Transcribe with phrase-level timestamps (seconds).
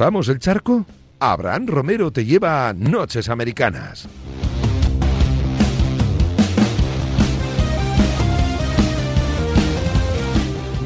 [0.00, 0.86] ¿Cruzamos el charco?
[1.18, 4.08] Abraham Romero te lleva a Noches Americanas.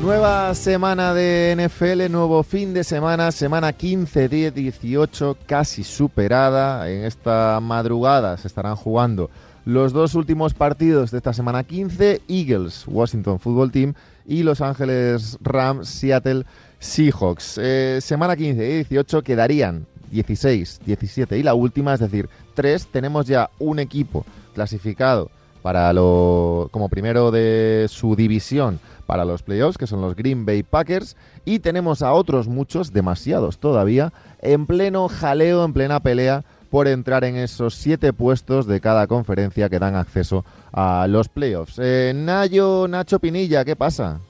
[0.02, 6.90] Nueva semana de NFL, nuevo fin de semana, semana 15, 10, 18, casi superada.
[6.90, 9.30] En esta madrugada se estarán jugando
[9.64, 13.94] los dos últimos partidos de esta semana 15, Eagles, Washington Football Team
[14.26, 16.44] y Los Ángeles Rams, Seattle
[16.84, 17.58] Seahawks.
[17.60, 22.88] Eh, semana 15 y 18 quedarían 16, 17 y la última, es decir, 3.
[22.88, 24.24] Tenemos ya un equipo
[24.54, 25.30] clasificado
[25.62, 30.62] para lo, como primero de su división para los playoffs, que son los Green Bay
[30.62, 31.16] Packers,
[31.46, 34.12] y tenemos a otros muchos, demasiados todavía,
[34.42, 39.70] en pleno jaleo, en plena pelea por entrar en esos siete puestos de cada conferencia
[39.70, 41.78] que dan acceso a los playoffs.
[41.78, 44.20] Eh, Nayo, Nacho Pinilla, ¿qué pasa?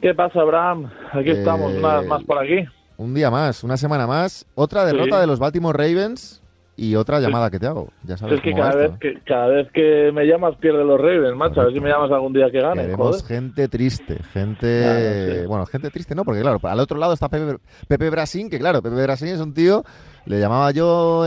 [0.00, 0.90] ¿Qué pasa, Abraham?
[1.12, 2.64] Aquí estamos, una vez más por aquí.
[2.98, 4.46] Un día más, una semana más.
[4.54, 6.42] Otra derrota de los Baltimore Ravens
[6.76, 7.88] y otra llamada que te hago.
[8.04, 11.34] Ya sabes es que cada, vez que cada vez que me llamas pierde los Ravens,
[11.34, 11.60] macho.
[11.60, 12.82] A ver si me llamas algún día que gane.
[12.82, 15.46] Queremos gente triste, gente...
[15.46, 17.56] Bueno, gente triste no, porque claro, al otro lado está Pepe,
[17.88, 19.84] Pepe Brasín, que claro, Pepe Brasín es un tío,
[20.26, 21.20] le llamaba yo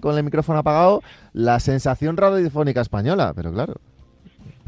[0.00, 3.74] con el micrófono apagado, la sensación radiofónica española, pero claro,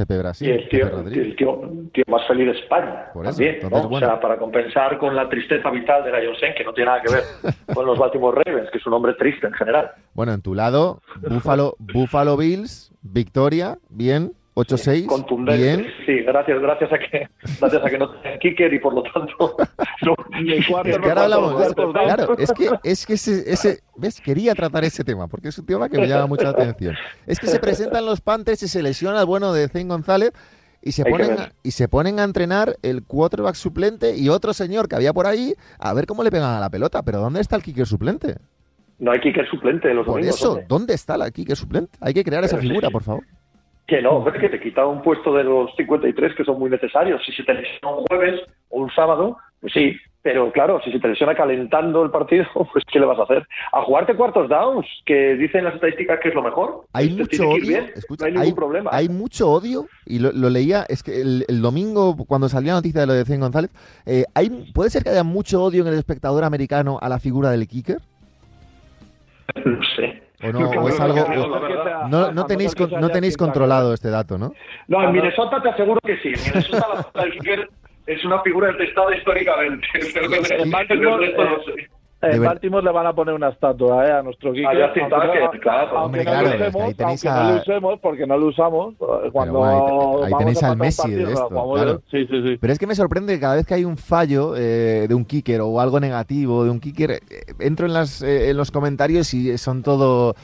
[0.00, 0.48] Pepe Brasil.
[0.48, 3.10] Y el tío, tío, más feliz de España.
[3.12, 6.72] Por eso, también, O sea, para compensar con la tristeza vital de Sen, que no
[6.72, 7.24] tiene nada que ver
[7.74, 9.90] con los Baltimore Ravens, que es un hombre triste en general.
[10.14, 15.06] Bueno, en tu lado, Buffalo, Buffalo Bills, victoria, bien, 8-6.
[15.06, 15.62] Contundente.
[15.62, 15.86] Bien.
[16.04, 17.28] Sí, gracias, gracias a que
[17.60, 19.56] gracias a que no tienen kicker y por lo tanto
[20.02, 24.20] no, el cuarto es que ahora hablamos, claro, es que es que ese, ese ves
[24.20, 26.94] quería tratar ese tema porque es un tema que me llama mucha atención.
[27.26, 30.32] Es que se presentan los Panthers y se lesiona el bueno de Zane González
[30.82, 34.89] y se ponen a, y se ponen a entrenar el quarterback suplente y otro señor
[34.89, 37.56] que había por ahí a ver cómo le pegan a la pelota, pero ¿dónde está
[37.56, 38.36] el kicker suplente?
[38.98, 41.96] No hay kicker suplente los Por eso, ¿dónde, está el kicker suplente?
[42.00, 43.24] Hay que crear esa figura, por favor.
[43.90, 47.20] Que no, es que te quita un puesto de los 53 que son muy necesarios.
[47.27, 51.01] Si se te lesiona un jueves o un sábado, pues sí, pero claro, si se
[51.01, 53.45] te lesiona calentando el partido, pues ¿qué le vas a hacer?
[53.73, 56.84] A jugarte cuartos downs, que dicen las estadísticas que es lo mejor.
[56.92, 58.90] Hay mucho odio, no hay ningún problema.
[58.92, 63.08] Hay mucho odio, y lo, leía, es que el, domingo, cuando salió la noticia de
[63.08, 63.72] lo de Zen González,
[64.07, 67.51] eh, hay, ¿puede ser que haya mucho odio en el espectador americano a la figura
[67.51, 67.98] del kicker?
[69.64, 70.20] No sé.
[70.42, 71.27] O no, es algo.
[72.08, 74.52] No, no tenéis, no tenéis controlado este dato, ¿no?
[74.89, 76.28] No, en Minnesota te aseguro que sí.
[76.28, 77.24] En Minnesota la
[78.06, 79.86] es una figura detestada históricamente.
[80.58, 81.34] en Baltimore,
[82.23, 84.13] en Baltimore le van a poner una estatua ¿eh?
[84.13, 84.67] a nuestro Kike.
[84.67, 87.42] Ah, sí, aunque, claro, aunque no, lo usemos, ahí tenéis a...
[87.42, 88.95] no lo usemos, porque no lo usamos.
[89.33, 91.48] Cuando bueno, ahí, tenéis al Messi de esto.
[91.48, 92.03] Claro.
[92.11, 92.58] Sí, sí, sí.
[92.61, 95.25] Pero es que me sorprende que cada vez que hay un fallo eh, de un
[95.25, 97.20] kicker o algo negativo de un kicker, eh,
[97.58, 100.35] entro en, las, eh, en los comentarios y son todo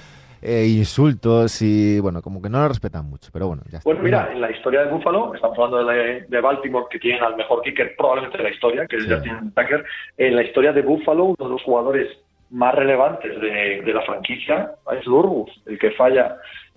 [0.42, 3.88] eh, insultos y bueno, como que no lo respetan mucho, pero bueno, ya está.
[3.88, 7.62] Bueno, mira, en la historia de Buffalo, estamos hablando de, Baltimore, que tienen al mejor
[7.62, 9.84] kicker probablemente de la historia, que es Justin Tucker,
[10.18, 12.08] en la historia de Buffalo, uno de los jugadores
[12.50, 16.36] más relevantes de, la franquicia es Lurgus, el que falla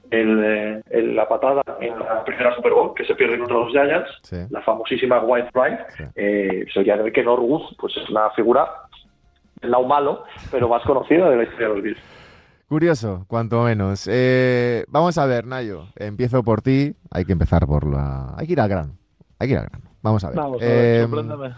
[0.09, 4.61] el, la patada en la primera Super Bowl que se pierde contra los Giants, la
[4.61, 8.67] famosísima White Pride, eh, el que Norwood pues es una figura
[9.61, 12.18] del lado malo, pero más conocida de la historia de los Bills.
[12.69, 14.07] Curioso, cuanto menos.
[14.07, 15.87] Eh, vamos a ver, Nayo.
[15.95, 16.95] Empiezo por ti.
[17.09, 18.35] Hay que empezar por la.
[18.37, 18.95] Hay que ir al grano.
[19.39, 19.89] Hay que ir al grano.
[20.03, 20.37] Vamos a ver.
[20.37, 21.53] Vamos a ver, em,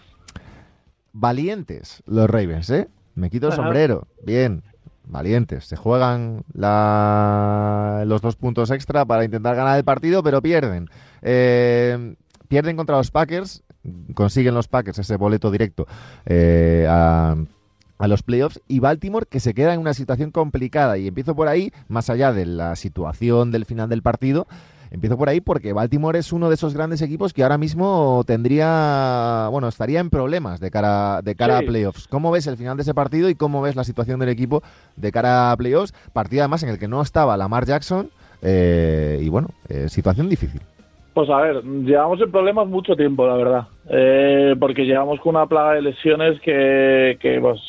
[1.12, 2.88] Valientes los Ravens, ¿eh?
[3.16, 4.08] Me quito el sombrero.
[4.26, 4.64] Bien.
[5.04, 5.66] Valientes.
[5.66, 8.04] Se juegan la...
[8.08, 10.88] los dos puntos extra para intentar ganar el partido, pero pierden.
[11.22, 12.16] Em,
[12.48, 13.64] pierden contra los Packers.
[14.14, 15.88] Consiguen los Packers ese boleto directo
[16.26, 17.36] eh, a
[18.02, 21.48] a los playoffs y Baltimore que se queda en una situación complicada y empiezo por
[21.48, 24.48] ahí, más allá de la situación del final del partido,
[24.90, 29.48] empiezo por ahí porque Baltimore es uno de esos grandes equipos que ahora mismo tendría,
[29.52, 32.08] bueno, estaría en problemas de cara de cara a playoffs.
[32.08, 34.64] ¿Cómo ves el final de ese partido y cómo ves la situación del equipo
[34.96, 35.94] de cara a playoffs?
[36.12, 38.10] Partido además en el que no estaba Lamar Jackson
[38.42, 40.62] eh, y bueno, eh, situación difícil.
[41.14, 45.46] Pues a ver, llevamos en problemas mucho tiempo, la verdad, eh, porque llevamos con una
[45.46, 47.60] plaga de lesiones que, que pues,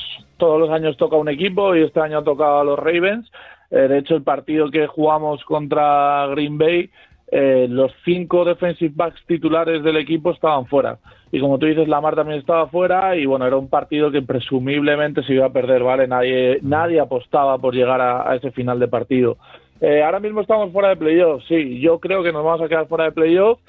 [0.42, 3.30] todos los años toca un equipo y este año ha tocado a los Ravens.
[3.70, 6.90] Eh, de hecho, el partido que jugamos contra Green Bay,
[7.30, 10.98] eh, los cinco defensive backs titulares del equipo estaban fuera.
[11.30, 15.22] Y como tú dices, Lamar también estaba fuera y bueno, era un partido que presumiblemente
[15.22, 16.08] se iba a perder, ¿vale?
[16.08, 19.36] Nadie, nadie apostaba por llegar a, ese final de partido.
[19.80, 22.88] Eh, ahora mismo estamos fuera de playoff, sí, yo creo que nos vamos a quedar
[22.88, 23.60] fuera de playoff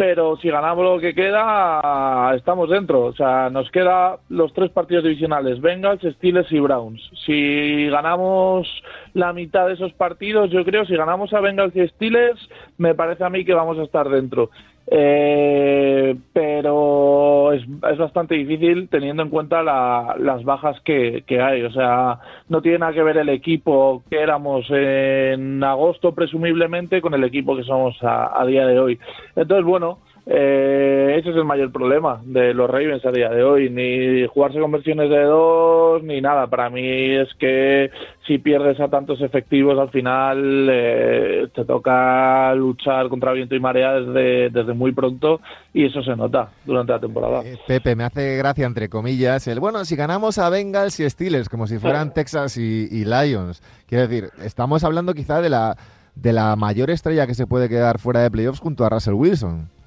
[0.00, 3.04] pero si ganamos lo que queda, estamos dentro.
[3.04, 7.02] O sea, nos queda los tres partidos divisionales, Bengals, Steelers y Browns.
[7.26, 8.66] Si ganamos
[9.12, 12.40] la mitad de esos partidos, yo creo, si ganamos a Bengals y Steelers,
[12.78, 14.48] me parece a mí que vamos a estar dentro.
[14.92, 21.62] Eh, pero es, es, bastante difícil teniendo en cuenta la, las bajas que, que, hay.
[21.62, 27.14] O sea, no tiene nada que ver el equipo que éramos en agosto, presumiblemente, con
[27.14, 28.98] el equipo que somos a, a día de hoy.
[29.36, 33.70] Entonces, bueno, eh, ese es el mayor problema de los Ravens a día de hoy.
[33.70, 36.46] Ni jugarse con versiones de dos, ni nada.
[36.46, 37.90] Para mí es que
[38.26, 43.94] si pierdes a tantos efectivos, al final eh, te toca luchar contra viento y marea
[43.94, 45.40] desde, desde muy pronto
[45.72, 47.42] y eso se nota durante la temporada.
[47.44, 51.48] Eh, Pepe, me hace gracia, entre comillas, el bueno, si ganamos a Bengals y Steelers,
[51.48, 53.62] como si fueran Texas y, y Lions.
[53.88, 55.76] Quiero decir, estamos hablando quizá de la,
[56.14, 59.79] de la mayor estrella que se puede quedar fuera de playoffs junto a Russell Wilson.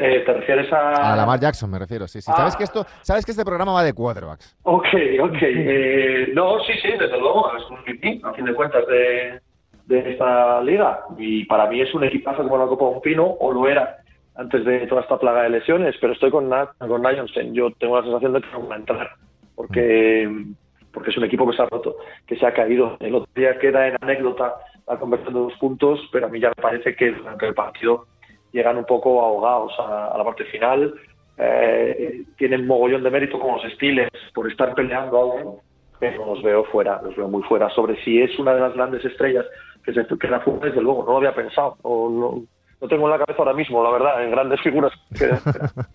[0.00, 1.12] Eh, ¿Te refieres a...?
[1.12, 2.30] A Lamar Jackson me refiero, sí, sí.
[2.32, 2.38] Ah.
[2.38, 4.56] ¿Sabes, que esto, sabes que este programa va de quarterbacks.
[4.62, 4.86] Ok,
[5.20, 5.36] ok.
[5.42, 7.78] Eh, no, sí, sí, desde luego, es un
[8.24, 9.40] a fin de cuentas, de,
[9.84, 11.00] de esta liga.
[11.18, 13.98] Y para mí es un equipazo como la Copa de un Pino, o lo era
[14.36, 17.52] antes de toda esta plaga de lesiones, pero estoy con, Nat, con Lionson.
[17.52, 19.10] Yo tengo la sensación de que no va a entrar,
[19.54, 20.46] porque,
[20.94, 22.96] porque es un equipo que se ha roto, que se ha caído.
[23.00, 24.54] El otro día queda en anécdota
[24.88, 28.06] la conversión de dos puntos, pero a mí ya me parece que durante el partido
[28.52, 30.94] llegan un poco ahogados a, a la parte final.
[31.38, 35.56] Eh, tienen mogollón de mérito como los Steelers por estar peleando aún,
[35.98, 37.70] pero los veo fuera, los veo muy fuera.
[37.70, 39.46] Sobre si es una de las grandes estrellas
[39.84, 41.76] que se queda fuera, desde luego, no lo había pensado.
[41.82, 42.42] No,
[42.80, 44.92] no tengo en la cabeza ahora mismo, la verdad, en grandes figuras.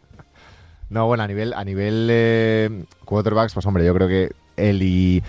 [0.90, 2.70] no, bueno, a nivel, a nivel eh,
[3.06, 5.22] quarterbacks, pues hombre, yo creo que él y,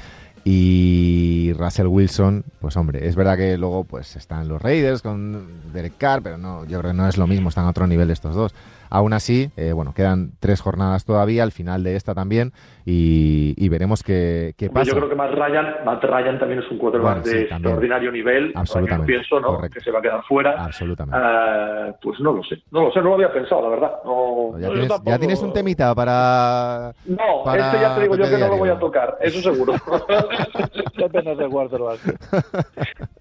[0.48, 5.94] y Russell Wilson, pues hombre, es verdad que luego pues están los Raiders con Derek
[5.98, 8.36] Carr, pero no, yo creo que no es lo mismo, están a otro nivel estos
[8.36, 8.54] dos.
[8.90, 12.52] Aún así, eh, bueno, quedan tres jornadas todavía, al final de esta también,
[12.84, 14.86] y, y veremos qué, qué, pasa.
[14.86, 17.56] Yo creo que Matt Ryan, Matt Ryan también es un quarterback bueno, sí, de también.
[17.56, 18.52] extraordinario nivel.
[18.54, 19.12] Absolutamente.
[19.12, 19.48] Pienso, ¿no?
[19.56, 19.78] Correcto.
[19.78, 20.64] Que se va a quedar fuera.
[20.64, 21.18] Absolutamente.
[21.18, 23.92] Uh, pues no lo sé, no lo sé, no lo había pensado, la verdad.
[24.04, 25.10] No, ya, no, tienes, tampoco...
[25.10, 26.92] ya, tienes, un temita para.
[27.06, 28.46] No, para este ya te digo yo que diario.
[28.46, 29.74] no lo voy a tocar, eso seguro.
[30.96, 32.00] Depende de quarterback.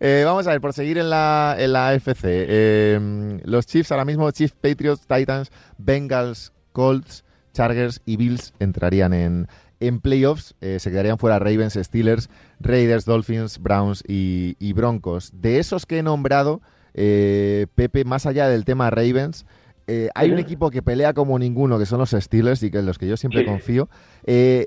[0.00, 2.24] Eh, vamos a ver, por seguir en la, en la AFC.
[2.24, 9.48] Eh, los Chiefs ahora mismo, Chiefs, Patriots, Titans, Bengals, Colts, Chargers y Bills entrarían en,
[9.80, 10.54] en playoffs.
[10.60, 12.28] Eh, se quedarían fuera Ravens, Steelers,
[12.60, 15.30] Raiders, Dolphins, Browns y, y Broncos.
[15.34, 16.60] De esos que he nombrado,
[16.94, 19.46] eh, Pepe, más allá del tema Ravens,
[19.86, 22.86] eh, hay un equipo que pelea como ninguno, que son los Steelers y que en
[22.86, 23.46] los que yo siempre Sí.
[23.46, 23.88] confío.
[24.24, 24.66] Eh,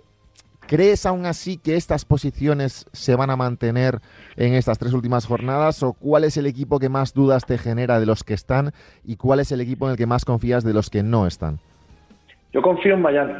[0.67, 3.95] ¿Crees aún así que estas posiciones se van a mantener
[4.37, 5.83] en estas tres últimas jornadas?
[5.83, 8.71] ¿O cuál es el equipo que más dudas te genera de los que están?
[9.03, 11.59] ¿Y cuál es el equipo en el que más confías de los que no están?
[12.53, 13.33] Yo confío en Miami.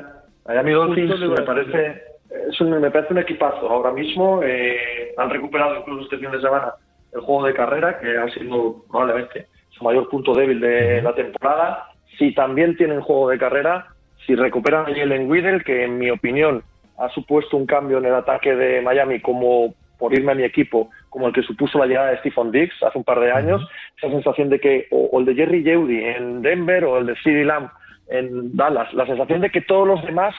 [0.46, 2.02] Miami Dolphins me parece,
[2.50, 3.70] es un, me parece un equipazo.
[3.70, 6.74] Ahora mismo eh, han recuperado incluso este fin de semana
[7.14, 11.88] el juego de carrera, que ha sido probablemente su mayor punto débil de la temporada.
[12.18, 13.88] Si también tienen juego de carrera,
[14.26, 16.64] si recuperan a Jalen Widdle, que en mi opinión
[17.02, 20.90] ha supuesto un cambio en el ataque de Miami como por irme a mi equipo,
[21.10, 23.62] como el que supuso la llegada de Stephen Diggs hace un par de años,
[23.98, 27.16] esa sensación de que o, o el de Jerry Jeudy en Denver o el de
[27.24, 27.70] CeeDee Lamb
[28.08, 30.34] en Dallas, la sensación de que todos los demás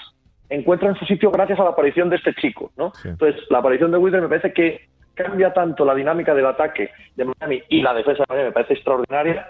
[0.50, 2.92] encuentran su sitio gracias a la aparición de este chico, ¿no?
[2.94, 3.08] Sí.
[3.08, 7.24] Entonces, la aparición de Widdle me parece que cambia tanto la dinámica del ataque de
[7.24, 9.48] Miami y la defensa de Miami me parece extraordinaria.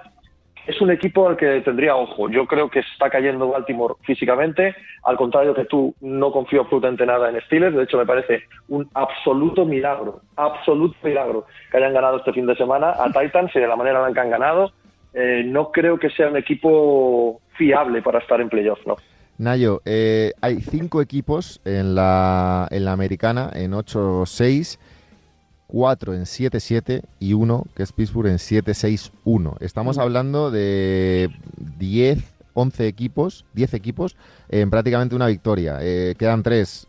[0.67, 2.29] Es un equipo al que tendría ojo.
[2.29, 4.77] Yo creo que está cayendo Baltimore físicamente.
[5.03, 7.75] Al contrario que tú, no confío absolutamente nada en Steelers.
[7.75, 12.55] De hecho, me parece un absoluto milagro, absoluto milagro que hayan ganado este fin de
[12.55, 14.73] semana a Titans y de la manera en la que han ganado.
[15.15, 18.97] Eh, no creo que sea un equipo fiable para estar en playoff, ¿no?
[19.39, 24.79] Nayo, eh, hay cinco equipos en la, en la americana, en 8-6,
[25.73, 29.57] cuatro en 7-7 y uno, que es Pittsburgh, en 7-6-1.
[29.61, 31.31] Estamos hablando de
[31.79, 34.19] 10, 11 equipos, 10 equipos
[34.51, 35.79] en prácticamente una victoria.
[35.81, 36.89] Eh, quedan tres.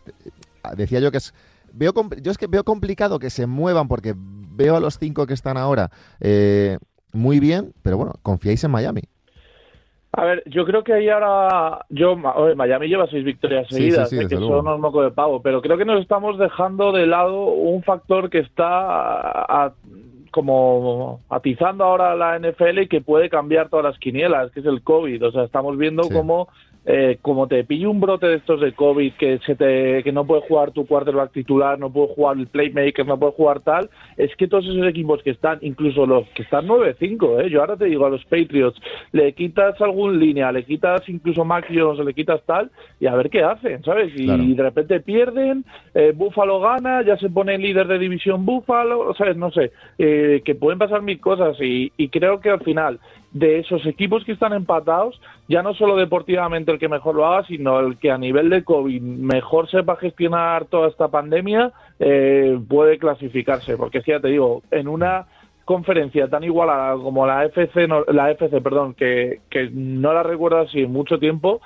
[0.76, 1.32] Decía yo que es...
[1.72, 5.32] Veo, yo es que veo complicado que se muevan porque veo a los cinco que
[5.32, 6.76] están ahora eh,
[7.14, 9.00] muy bien, pero bueno, confiáis en Miami.
[10.16, 13.80] A ver, yo creo que ahí ahora, yo, oye, Miami lleva seis victorias Sí, sí,
[13.82, 14.28] seguidas, sí, ¿eh?
[14.28, 14.58] que luego.
[14.58, 18.30] son unos moco de pavo, pero creo que nos estamos dejando de lado un factor
[18.30, 19.72] que está a- a-
[20.30, 24.82] como atizando ahora la NFL y que puede cambiar todas las quinielas, que es el
[24.82, 25.26] COVID.
[25.26, 26.48] O sea, estamos viendo cómo
[26.86, 30.26] eh, como te pille un brote de estos de COVID, que se te, que no
[30.26, 34.34] puede jugar tu quarterback titular, no puede jugar el playmaker, no puede jugar tal, es
[34.36, 37.50] que todos esos equipos que están, incluso los que están 9-5, ¿eh?
[37.50, 38.78] yo ahora te digo a los Patriots,
[39.12, 43.30] le quitas algún línea, le quitas incluso Mac Jones, le quitas tal, y a ver
[43.30, 44.12] qué hacen, ¿sabes?
[44.14, 45.64] Y, de repente pierden,
[45.94, 49.36] eh, Buffalo gana, ya se pone líder de división Buffalo, ¿sabes?
[49.36, 53.00] No sé, eh, que pueden pasar mil cosas y, y creo que al final
[53.34, 57.44] de esos equipos que están empatados, ya no solo deportivamente el que mejor lo haga,
[57.46, 62.96] sino el que a nivel de COVID mejor sepa gestionar toda esta pandemia, eh, puede
[62.96, 63.76] clasificarse.
[63.76, 65.26] Porque si ya te digo, en una
[65.64, 70.82] conferencia tan igualada como la FC, la FC, perdón, que, que no la recuerdo así
[70.82, 71.60] en mucho tiempo,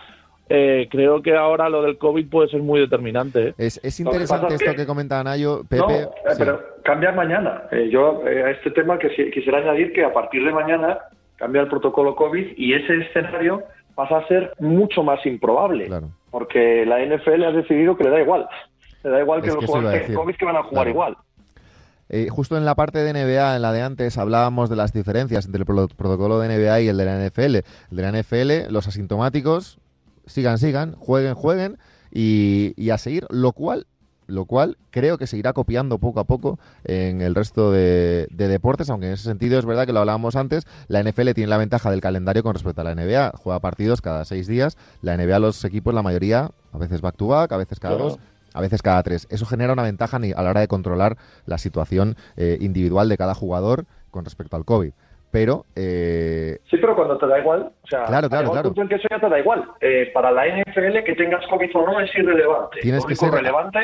[0.49, 3.49] eh, creo que ahora lo del COVID puede ser muy determinante.
[3.49, 3.55] ¿eh?
[3.59, 5.83] Es, interesante esto que, comenta Nayo, Pepe.
[5.83, 7.65] No, pero cambia mañana.
[7.91, 10.99] yo a este tema que quisiera añadir que a partir de mañana
[11.39, 13.63] cambia el protocolo COVID y ese escenario
[13.95, 15.89] pasa a ser mucho más improbable.
[16.31, 18.49] Porque la NFL ha decidido que le da igual.
[19.03, 21.17] Le da igual que los jugadores COVID que van a jugar igual.
[22.11, 25.47] Eh, justo en la parte de NBA, en la de antes, hablábamos de las diferencias
[25.47, 27.57] entre el protocolo de NBA y el de la NFL.
[27.57, 29.79] El de la NFL, los asintomáticos,
[30.27, 31.79] sigan, sigan, jueguen, jueguen
[32.11, 33.87] y, y a seguir, lo cual
[34.29, 38.89] lo cual creo que se irá copiando poco a poco en el resto de, deportes,
[38.91, 41.91] aunque en ese sentido es verdad que lo hablábamos antes, la NFL tiene la ventaja
[41.91, 45.65] del calendario con respecto a la NBA, juega partidos cada seis días, la NBA los
[45.65, 48.19] equipos, la mayoría, a veces back to back, a veces cada dos,
[48.53, 49.27] a veces cada tres.
[49.31, 51.17] Eso genera una ventaja a la hora de controlar
[51.47, 54.93] la situación eh, individual de cada jugador con respecto al COVID
[55.31, 55.65] pero...
[55.77, 56.59] Eh...
[56.71, 58.73] Sí, pero cuando te da igual, o sea, claro, claro, claro.
[58.75, 59.65] en que eso ya te da igual.
[59.81, 62.81] Eh, para la NFL que tengas COVID o no es irrelevante.
[62.81, 63.79] Tienes que ser relevante,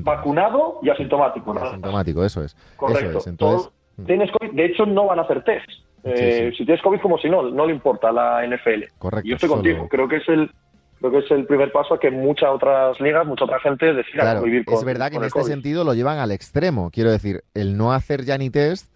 [0.00, 1.52] vacunado y asintomático.
[1.58, 2.56] asintomático, eso es.
[2.76, 3.18] Correcto.
[3.18, 3.70] Eso Entonces...
[3.96, 4.06] Mm.
[4.06, 5.68] Tienes COVID, de hecho no van a hacer test.
[6.02, 8.84] Eh, si tienes COVID como si no, no le importa a la NFL.
[8.98, 9.28] Correcto.
[9.28, 10.50] yo estoy contigo, creo que es el
[10.98, 14.40] creo que es el primer paso a que muchas otras ligas, mucha otra gente decida
[14.40, 16.90] vivir con Es verdad que en este sentido lo llevan al extremo.
[16.90, 18.92] Quiero decir, el no hacer ya ni test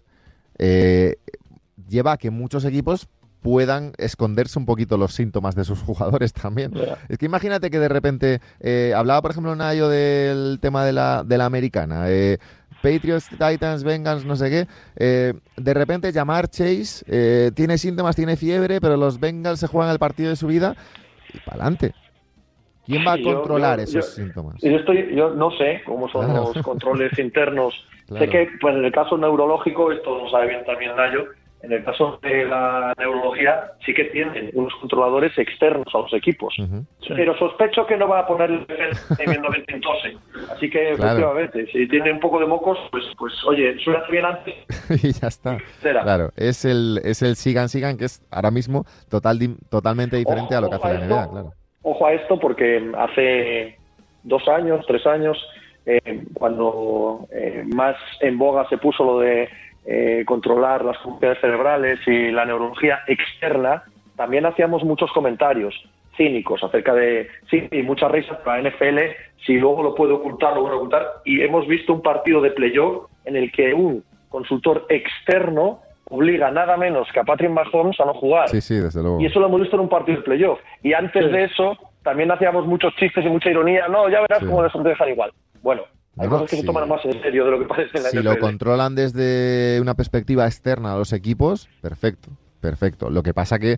[0.57, 1.15] eh,
[1.89, 3.07] lleva a que muchos equipos
[3.41, 6.73] puedan esconderse un poquito los síntomas de sus jugadores también.
[7.07, 11.23] Es que imagínate que de repente, eh, hablaba por ejemplo Nayo del tema de la,
[11.23, 12.37] de la americana, eh,
[12.81, 18.37] Patriots, Titans, Bengals, no sé qué, eh, de repente llamar Chase, eh, tiene síntomas, tiene
[18.37, 20.75] fiebre, pero los Bengals se juegan el partido de su vida
[21.33, 21.93] y para adelante.
[22.85, 24.55] ¿Quién va a controlar esos síntomas?
[24.61, 27.73] Yo, estoy, yo no sé cómo son los controles internos.
[28.09, 31.25] Sé que pues, en el caso neurológico, esto lo sabe bien también Nayo,
[31.61, 36.55] en el caso de la neurología, sí que tienen unos controladores externos a los equipos.
[37.07, 38.65] Pero sospecho que no va a poner el
[39.67, 40.17] en tose.
[40.51, 44.55] Así que, efectivamente, si tiene un poco de mocos, pues, pues oye, suena bien antes.
[45.03, 45.57] y ya está.
[45.81, 49.39] Claro, es el, es el sigan, sigan, que es ahora mismo total,
[49.69, 51.53] totalmente diferente a lo que hace la NBA, claro.
[51.81, 53.77] Ojo a esto, porque hace
[54.23, 55.37] dos años, tres años,
[55.85, 59.49] eh, cuando eh, más en boga se puso lo de
[59.91, 63.81] eh, controlar las funciones cerebrales y la neurología externa,
[64.15, 65.73] también hacíamos muchos comentarios
[66.15, 68.99] cínicos acerca de, sí, y muchas risas para la NFL,
[69.43, 73.09] si luego lo puede ocultar, lo puede ocultar, y hemos visto un partido de playoff
[73.25, 75.79] en el que un consultor externo
[76.11, 78.47] obliga nada menos que a Patrick Mahomes a no jugar.
[78.49, 79.19] Sí, sí, desde luego.
[79.19, 80.59] Y eso lo hemos visto en un partido de playoff.
[80.83, 83.87] Y antes de eso, también hacíamos muchos chistes y mucha ironía.
[83.87, 85.31] No, ya verás cómo les dejan igual.
[85.63, 85.81] Bueno,
[86.19, 88.21] hay cosas que se toman más en serio de lo que parece en la Si
[88.21, 93.09] lo controlan desde una perspectiva externa a los equipos, perfecto, perfecto.
[93.09, 93.77] Lo que pasa que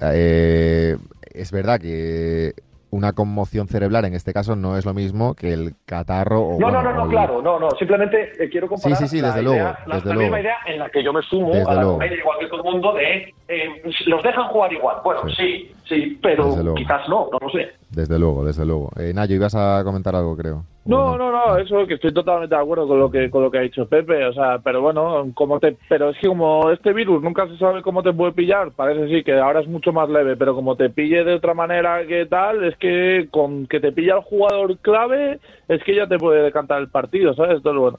[0.00, 0.96] eh,
[1.32, 2.54] es verdad que
[2.90, 6.70] una conmoción cerebral en este caso no es lo mismo que el catarro o no
[6.70, 9.72] no no, no claro no no simplemente eh, quiero comparar sí sí sí desde luego
[9.86, 12.64] la, misma idea en la que yo me sumo a la idea igual que todo
[12.64, 14.96] el mundo de eh, los dejan jugar igual.
[15.04, 15.72] Bueno sí.
[15.88, 18.90] sí, pero quizás no no lo sé desde luego desde luego.
[18.96, 20.64] Eh, Nayo ibas a comentar algo creo.
[20.86, 23.58] No, no, no, eso que estoy totalmente de acuerdo con lo que con lo que
[23.58, 27.22] ha dicho Pepe, o sea, pero bueno, como te, pero es que como este virus
[27.22, 30.36] nunca se sabe cómo te puede pillar, parece sí que ahora es mucho más leve,
[30.36, 34.14] pero como te pille de otra manera que tal, es que con que te pilla
[34.16, 37.58] el jugador clave, es que ya te puede decantar el partido, ¿sabes?
[37.58, 37.98] Entonces, bueno,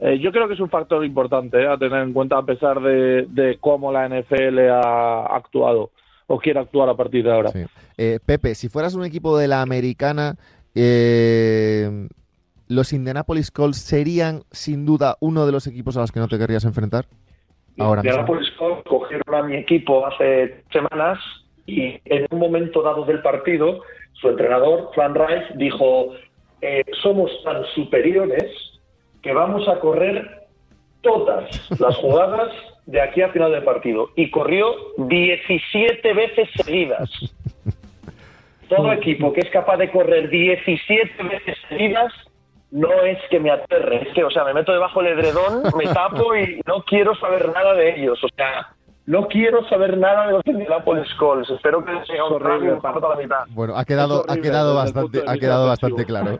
[0.00, 2.80] eh, yo creo que es un factor importante eh, a tener en cuenta a pesar
[2.80, 5.90] de, de cómo la NFL ha actuado
[6.28, 7.50] o quiere actuar a partir de ahora.
[7.96, 10.36] Eh, Pepe, si fueras un equipo de la americana,
[10.74, 12.06] eh,
[12.68, 16.38] ¿los Indianapolis Colts serían sin duda uno de los equipos a los que no te
[16.38, 17.06] querrías enfrentar?
[17.78, 21.18] Ahora Indianapolis Colts cogieron a mi equipo hace semanas
[21.66, 23.80] y en un momento dado del partido,
[24.12, 26.12] su entrenador, Fran Rice, dijo,
[26.60, 28.44] eh, somos tan superiores
[29.22, 30.47] que vamos a correr
[31.00, 32.50] todas las jugadas
[32.86, 34.10] de aquí a final del partido.
[34.16, 37.10] Y corrió 17 veces seguidas.
[38.68, 42.12] todo equipo que es capaz de correr 17 veces seguidas
[42.70, 45.84] no es que me aterre, es que, o sea, me meto debajo del edredón, me
[45.86, 48.22] tapo y no quiero saber nada de ellos.
[48.22, 48.74] O sea,
[49.08, 51.48] no quiero saber nada de los Indianapolis Colts.
[51.48, 53.44] Espero que sea un horrible para la mitad.
[53.48, 56.38] Bueno, ha quedado, ha quedado bastante, ha quedado bastante claro.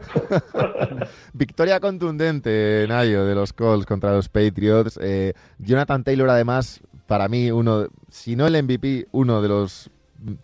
[1.32, 5.00] Victoria contundente, Nayo, de los Colts contra los Patriots.
[5.02, 9.90] Eh, Jonathan Taylor, además, para mí, uno, si no el MVP, uno de los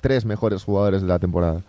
[0.00, 1.60] tres mejores jugadores de la temporada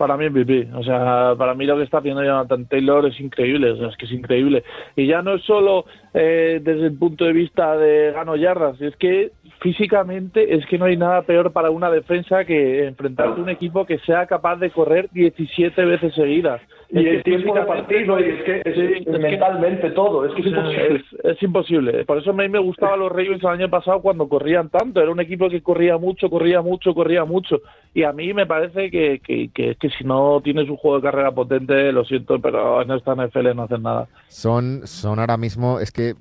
[0.00, 0.68] para mí MVP.
[0.74, 3.98] O sea, para mí lo que está haciendo Jonathan Taylor es increíble, o sea, es
[3.98, 4.64] que es increíble.
[4.96, 8.96] Y ya no es solo eh, desde el punto de vista de gano yardas, es
[8.96, 13.50] que físicamente es que no hay nada peor para una defensa que enfrentarte a un
[13.50, 16.62] equipo que sea capaz de correr 17 veces seguidas.
[16.92, 21.04] Y el tiempo de partido, y es que es, mentalmente todo, es que es imposible.
[21.22, 22.04] Es, imposible.
[22.04, 25.00] Por eso a mí me gustaba los Ravens el año pasado cuando corrían tanto.
[25.00, 27.60] Era un equipo que corría mucho, corría mucho, corría mucho.
[27.94, 31.02] Y a mí me parece que, que, que, que si no tienes un juego de
[31.02, 34.08] carrera potente, lo siento, pero en esta NFL no hacen nada.
[34.26, 36.14] Son, son ahora mismo, es que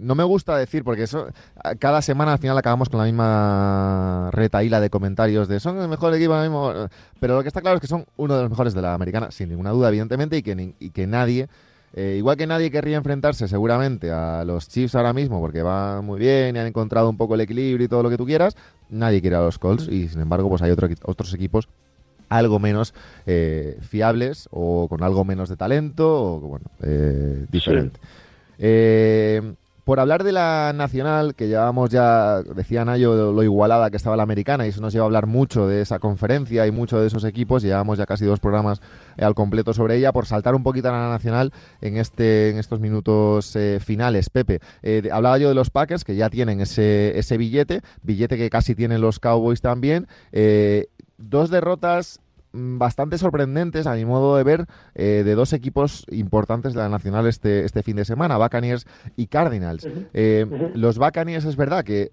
[0.00, 1.28] no me gusta decir, porque eso
[1.78, 6.14] cada semana al final acabamos con la misma retaíla de comentarios de son el mejor
[6.14, 6.72] equipo ahora mismo.
[7.20, 9.30] Pero lo que está claro es que son uno de los mejores de la americana,
[9.30, 11.48] sin ninguna duda, evidentemente, y que, y que nadie,
[11.94, 16.18] eh, igual que nadie querría enfrentarse seguramente a los Chiefs ahora mismo, porque va muy
[16.18, 18.56] bien y han encontrado un poco el equilibrio y todo lo que tú quieras,
[18.88, 21.68] nadie quiere a los Colts, y sin embargo, pues hay otros equipos
[22.32, 22.94] algo menos
[23.26, 26.64] eh, fiables o con algo menos de talento o bueno
[27.50, 28.00] diferente.
[28.58, 34.16] Eh, por hablar de la nacional, que llevamos ya, decía Nayo, lo igualada que estaba
[34.16, 37.08] la americana, y eso nos lleva a hablar mucho de esa conferencia y mucho de
[37.08, 38.80] esos equipos, llevamos ya casi dos programas
[39.16, 42.58] eh, al completo sobre ella, por saltar un poquito a la nacional en, este, en
[42.58, 44.30] estos minutos eh, finales.
[44.30, 48.50] Pepe, eh, hablaba yo de los Packers, que ya tienen ese, ese billete, billete que
[48.50, 50.06] casi tienen los Cowboys también.
[51.18, 52.21] dos derrotas
[52.52, 57.26] bastante sorprendentes a mi modo de ver eh, de dos equipos importantes de la Nacional
[57.26, 59.88] este, este fin de semana, Buccaneers y Cardinals.
[60.12, 62.10] Eh, los Buccaneers es verdad que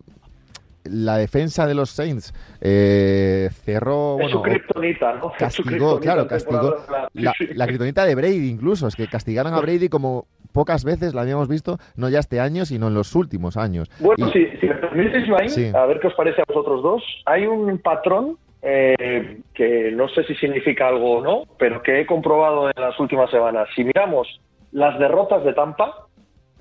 [0.85, 4.17] la defensa de los Saints eh, cerró.
[4.17, 5.31] bueno, ¿no?
[5.37, 6.75] Castigó, claro, castigó.
[7.13, 8.87] La, la criptonita de Brady, incluso.
[8.87, 12.65] Es que castigaron a Brady como pocas veces la habíamos visto, no ya este año,
[12.65, 13.89] sino en los últimos años.
[13.99, 15.29] Bueno, si, me permites,
[15.75, 17.03] a ver qué os parece a vosotros dos.
[17.25, 22.05] Hay un patrón eh, que no sé si significa algo o no, pero que he
[22.05, 23.69] comprobado en las últimas semanas.
[23.75, 24.41] Si miramos
[24.71, 26.07] las derrotas de Tampa,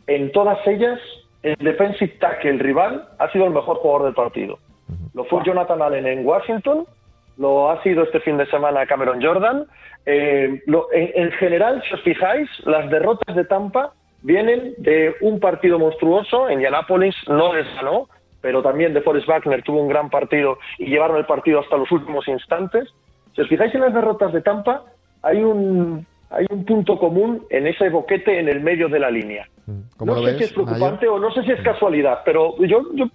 [0.07, 1.01] en todas ellas
[1.43, 4.59] el defensive tackle, el rival, ha sido el mejor jugador del partido.
[5.15, 6.87] Lo fue Jonathan Allen en Washington,
[7.37, 9.67] lo ha sido este fin de semana Cameron Jordan.
[10.07, 16.49] Eh, en, general, si os fijáis, las derrotas de Tampa vienen de un partido monstruoso.
[16.49, 18.09] En Indianapolis no les ganó,
[18.41, 21.91] pero también de Forrest Wagner tuvo un gran partido y llevaron el partido hasta los
[21.91, 22.89] últimos instantes.
[23.35, 24.85] Si os fijáis en las derrotas de Tampa,
[25.23, 29.47] hay un, hay un punto común en ese boquete en el medio de la línea.
[29.67, 30.05] Mm.
[30.05, 33.07] No sé si es preocupante o no sé si es casualidad, pero yo, yo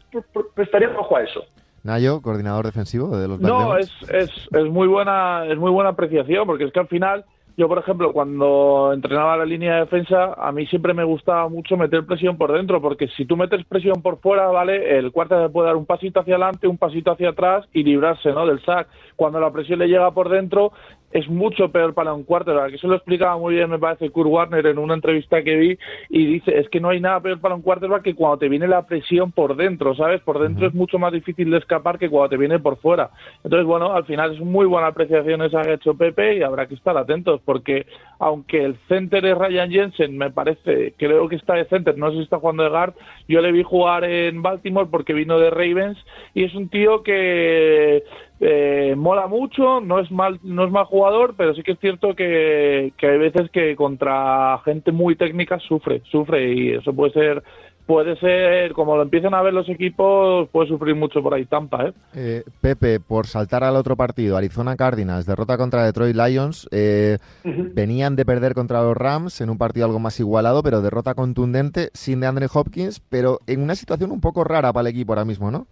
[0.56, 1.44] prestaría ojo a eso.
[1.84, 6.48] Nayo, coordinador defensivo de los No, es, es, es, muy buena, es muy buena apreciación,
[6.48, 10.52] porque es que al final yo, por ejemplo, cuando entrenaba la línea de defensa, a
[10.52, 14.20] mí siempre me gustaba mucho meter presión por dentro, porque si tú metes presión por
[14.20, 14.98] fuera, ¿vale?
[14.98, 18.32] El cuarto se puede dar un pasito hacia adelante, un pasito hacia atrás y librarse,
[18.32, 18.48] ¿no?
[18.48, 18.88] Del sack.
[19.16, 20.72] Cuando la presión le llega por dentro,
[21.14, 22.74] es mucho peor para un quarterback.
[22.74, 25.78] Eso lo explicaba muy bien, me parece, Kurt Warner en una entrevista que vi
[26.10, 28.68] y dice, es que no hay nada peor para un quarterback que cuando te viene
[28.68, 30.22] la presión por dentro, ¿sabes?
[30.22, 33.12] Por dentro es mucho más difícil de escapar que cuando te viene por fuera.
[33.44, 36.68] Entonces, bueno, al final es muy buena apreciación esa que ha hecho Pepe y habrá
[36.68, 37.86] que estar atentos porque
[38.24, 42.18] aunque el center es Ryan Jensen, me parece, creo que está de center, no sé
[42.18, 42.94] si está jugando de guard,
[43.28, 45.98] yo le vi jugar en Baltimore porque vino de Ravens
[46.34, 48.04] y es un tío que
[48.40, 52.16] eh, mola mucho, no es mal, no es mal jugador, pero sí que es cierto
[52.16, 57.44] que, que hay veces que contra gente muy técnica sufre, sufre y eso puede ser
[57.86, 61.86] puede ser, como lo empiezan a ver los equipos, puede sufrir mucho por ahí Tampa.
[61.86, 61.94] ¿eh?
[62.16, 68.16] eh Pepe, por saltar al otro partido, Arizona Cardinals, derrota contra Detroit Lions, eh, venían
[68.16, 72.20] de perder contra los Rams en un partido algo más igualado, pero derrota contundente sin
[72.20, 75.52] de Andre Hopkins, pero en una situación un poco rara para el equipo ahora mismo,
[75.52, 75.68] ¿no?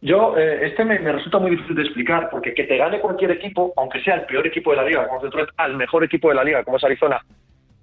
[0.00, 3.72] Yo, eh, este me, resulta muy difícil de explicar, porque que te gane cualquier equipo,
[3.76, 6.44] aunque sea el peor equipo de la liga, como Detroit, al mejor equipo de la
[6.44, 7.20] liga, como es Arizona,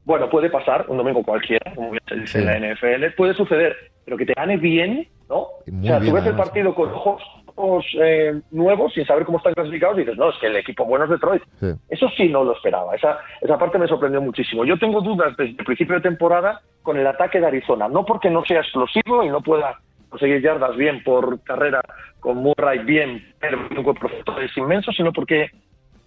[0.05, 4.17] bueno, puede pasar, un domingo cualquiera, como se dice en la NFL, puede suceder, pero
[4.17, 5.37] que te gane bien, ¿no?
[5.37, 9.97] o sea, tú ves el partido con ojos, eh, nuevos, sin saber cómo están clasificados,
[9.97, 11.41] y dices, no, es que el equipo bueno es Detroit.
[11.89, 14.63] Eso sí no lo esperaba, esa, esa parte me sorprendió muchísimo.
[14.63, 18.29] Yo tengo dudas desde el principio de temporada con el ataque de Arizona, no porque
[18.29, 21.81] no sea explosivo y no pueda conseguir yardas bien por carrera
[22.19, 24.07] con Murray bien, pero un cuerpo
[24.39, 25.49] es inmenso, sino porque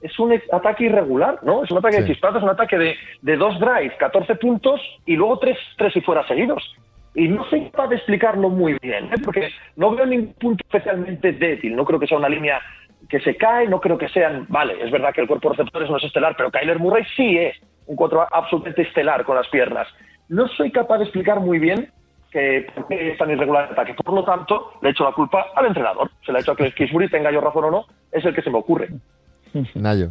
[0.01, 1.65] es un ataque irregular, ¿no?
[1.65, 5.17] Es un ataque de chispazos, es un ataque de, de dos drives, 14 puntos y
[5.17, 6.63] luego tres, tres y fuera seguidos.
[7.15, 9.17] Y no soy capaz de explicarlo muy bien, ¿eh?
[9.25, 11.75] porque no veo ningún punto especialmente débil.
[11.75, 12.61] No creo que sea una línea
[13.09, 14.47] que se cae, no creo que sean.
[14.49, 17.37] Vale, es verdad que el cuerpo de receptores no es estelar, pero Kyler Murray sí
[17.39, 17.57] es
[17.87, 19.89] un cuatro absolutamente estelar con las piernas.
[20.29, 21.91] No soy capaz de explicar muy bien
[22.31, 23.95] que por qué es tan irregular el ataque.
[23.95, 26.11] Por lo tanto, le echo la culpa al entrenador.
[26.25, 28.43] Se la he hecho a que Kisbury, tenga yo razón o no, es el que
[28.43, 28.91] se me ocurre.
[29.75, 30.11] Nayo.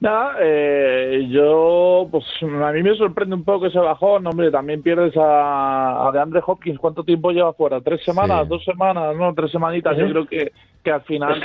[0.00, 5.16] Nada, eh, yo, pues a mí me sorprende un poco ese bajón, hombre, también pierdes
[5.16, 7.80] a, a DeAndre Hopkins, ¿cuánto tiempo lleva fuera?
[7.80, 8.48] ¿Tres semanas?
[8.48, 9.14] ¿Dos semanas?
[9.16, 11.40] No, tres semanitas, yo creo que, que al final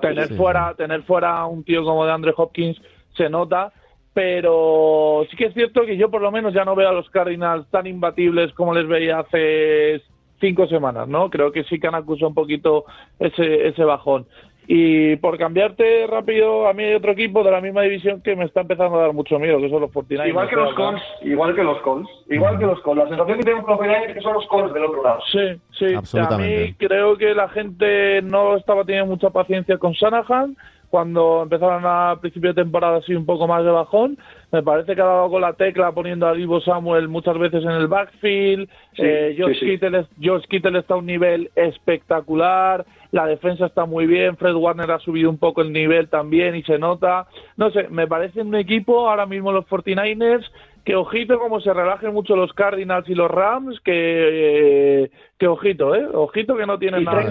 [0.00, 2.80] tener, fuera, tener fuera un tío como DeAndre Hopkins
[3.16, 3.72] se nota,
[4.12, 7.10] pero sí que es cierto que yo por lo menos ya no veo a los
[7.10, 10.02] Cardinals tan imbatibles como les veía hace
[10.40, 11.30] cinco semanas, ¿no?
[11.30, 12.84] Creo que sí que han acusado un poquito
[13.18, 14.26] ese, ese bajón.
[14.66, 18.44] Y por cambiarte rápido, a mí hay otro equipo de la misma división que me
[18.44, 21.54] está empezando a dar mucho miedo, que son los 49 Igual que los Colts, igual
[21.54, 23.02] que los Colts, igual que los Colts.
[23.02, 25.20] La sensación que tenemos con los 49 es que son los Colts del otro lado.
[25.30, 26.18] Sí, sí.
[26.18, 30.56] A mí creo que la gente no estaba teniendo mucha paciencia con Shanahan
[30.94, 34.16] cuando empezaron a principio de temporada así un poco más de bajón.
[34.52, 37.72] Me parece que ha dado con la tecla poniendo a Divo Samuel muchas veces en
[37.72, 38.68] el backfield.
[38.98, 42.86] eh, Josh, Kittle, está a un nivel espectacular.
[43.10, 44.36] La defensa está muy bien.
[44.36, 47.26] Fred Warner ha subido un poco el nivel también y se nota.
[47.56, 50.44] No sé, me parece un equipo ahora mismo los 49ers
[50.84, 56.06] que ojito como se relajen mucho los Cardinals y los Rams, que, que ojito, ¿eh?
[56.12, 57.22] Ojito que no tienen nada.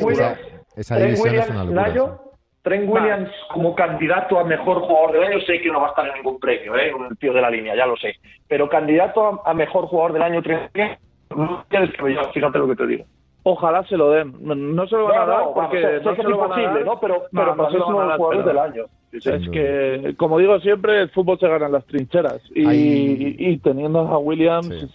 [0.75, 2.32] Esa, división es una locura.
[2.63, 6.07] Trent Williams como candidato a mejor jugador del año, sé que no va a estar
[6.07, 6.93] en ningún premio, ¿eh?
[6.93, 8.15] un tío de la línea, ya lo sé.
[8.47, 10.99] Pero candidato a, mejor jugador del año, Trent Williams,
[11.35, 13.05] no tienes que fíjate lo que te digo.
[13.45, 14.33] Ojalá se lo den.
[14.41, 16.85] No se lo van a dar porque no, se lo van a dar.
[16.85, 16.99] ¿no?
[17.01, 18.85] Pero, pero para ser uno jugadores del año.
[19.11, 22.41] es que, como digo siempre, el fútbol se gana en las trincheras.
[22.55, 24.87] Y, y, teniendo a Williams,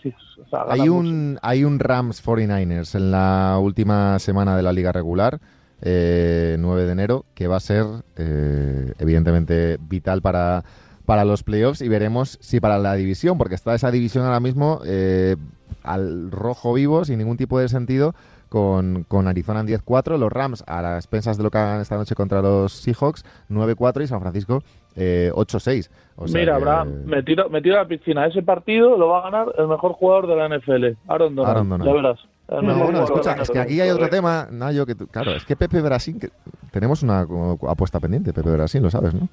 [0.51, 5.39] hay, un, hay un Rams 49ers en la última semana de la liga regular
[5.83, 7.85] eh, 9 de enero, que va a ser
[8.17, 10.65] eh, evidentemente vital para,
[11.07, 14.81] para los playoffs y veremos si para la división, porque está esa división ahora mismo
[14.85, 15.37] eh,
[15.83, 18.15] al rojo vivo, sin ningún tipo de sentido,
[18.49, 21.97] con, con Arizona en 10-4, los Rams a las expensas de lo que hagan esta
[21.97, 24.63] noche contra los Seahawks 9-4 y San Francisco
[24.97, 25.87] 8-6.
[25.87, 28.27] Eh, Mira, Abraham, me tiro, me tiro a la piscina.
[28.27, 31.85] Ese partido lo va a ganar el mejor jugador de la NFL, Aaron Donald.
[31.85, 32.19] Ya verás.
[32.49, 35.83] No, bueno, escucha, es que aquí hay otro tema, Nayo, que claro, es que Pepe
[35.83, 36.31] Brasil, que
[36.71, 37.27] tenemos una
[37.69, 39.29] apuesta pendiente, Pepe Brasil, lo sabes, ¿no?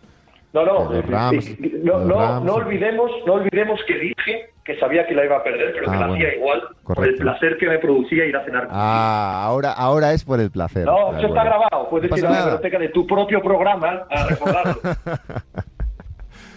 [0.53, 5.43] No, no, no, no, olvidemos, no olvidemos que dije que sabía que la iba a
[5.43, 8.43] perder, pero que ah, la hacía igual, por el placer que me producía ir a
[8.45, 8.67] cenar.
[8.71, 10.85] Ah, ahora, ahora es por el placer.
[10.85, 14.75] No, eso está grabado, puedes ir a la biblioteca de tu propio programa a recordarlo.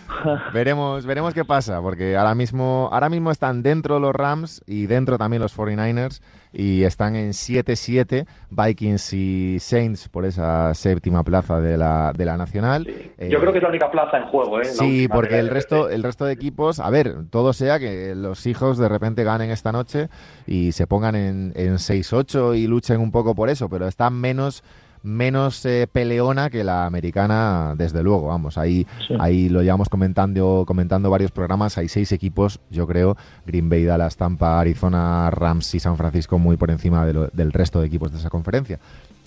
[0.53, 5.19] veremos, veremos qué pasa, porque ahora mismo, ahora mismo están dentro los Rams y dentro
[5.19, 6.21] también los 49ers
[6.53, 12.37] y están en 7-7 Vikings y Saints por esa séptima plaza de la, de la
[12.37, 12.87] Nacional.
[13.19, 14.61] Yo creo que es la única plaza en juego.
[14.61, 14.65] ¿eh?
[14.65, 18.79] Sí, porque el resto, el resto de equipos, a ver, todo sea que los hijos
[18.79, 20.09] de repente ganen esta noche
[20.47, 24.63] y se pongan en, en 6-8 y luchen un poco por eso, pero están menos
[25.03, 28.87] menos eh, peleona que la americana, desde luego, vamos, ahí,
[29.19, 34.17] ahí lo llevamos comentando, comentando varios programas, hay seis equipos, yo creo, Green Bay, Dallas,
[34.17, 38.31] Tampa, Arizona, Rams y San Francisco muy por encima del resto de equipos de esa
[38.31, 38.79] conferencia.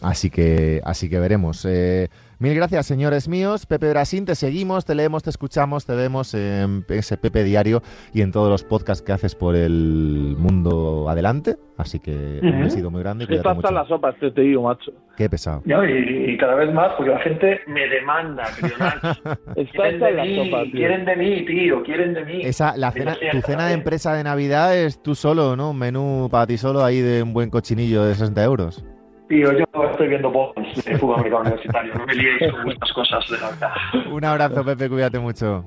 [0.02, 1.64] Así que, así que veremos.
[1.66, 2.10] Eh,
[2.42, 3.66] mil gracias, señores míos.
[3.66, 7.82] Pepe Brasín, te seguimos, te leemos, te escuchamos, te vemos en ese Pepe Diario
[8.14, 11.56] y en todos los podcasts que haces por el mundo adelante.
[11.78, 13.26] Así que un sido muy grande.
[13.30, 14.92] Está hasta la sopa, este te digo, macho.
[15.18, 15.62] Qué pesado.
[15.66, 21.16] y, cada vez más, porque la gente me demanda, quieren, de mí, sopa, quieren de
[21.16, 22.42] mí, tío, quieren de mí.
[22.42, 25.72] Esa, la cena, tu cena de empresa de Navidad es tú solo, ¿no?
[25.72, 28.86] Un menú para ti solo ahí de un buen cochinillo de 60 euros.
[29.32, 31.94] Tío, yo estoy viendo Bones de fútbol americano universitario.
[31.96, 33.72] No me liéis con muchas cosas de verdad.
[34.12, 35.64] Un abrazo, Pepe, cuídate mucho.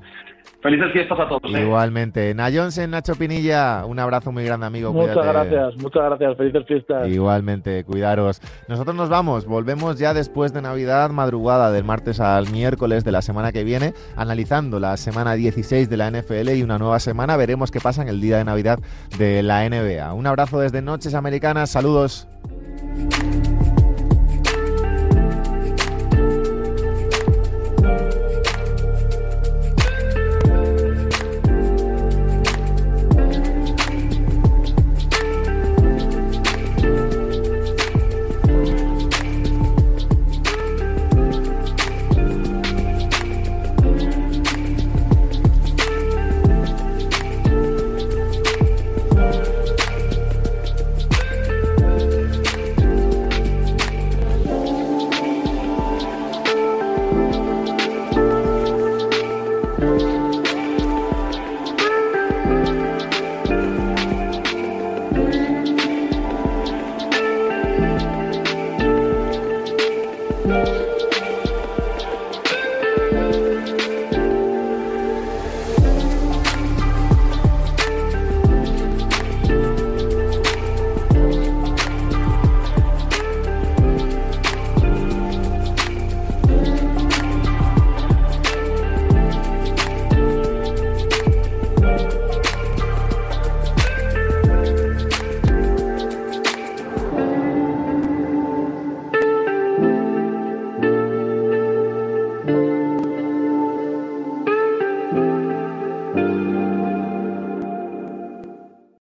[0.61, 1.51] Felices fiestas a todos.
[1.51, 1.63] ¿eh?
[1.63, 2.35] Igualmente.
[2.35, 4.93] Nayonsen, Nacho Pinilla, un abrazo muy grande, amigo.
[4.93, 6.37] Muchas gracias, muchas gracias.
[6.37, 7.07] Felices fiestas.
[7.07, 8.39] Igualmente, cuidaros.
[8.67, 13.23] Nosotros nos vamos, volvemos ya después de Navidad, madrugada del martes al miércoles de la
[13.23, 17.35] semana que viene, analizando la semana 16 de la NFL y una nueva semana.
[17.35, 18.77] Veremos qué pasa en el día de Navidad
[19.17, 20.13] de la NBA.
[20.13, 22.27] Un abrazo desde Noches Americanas, saludos.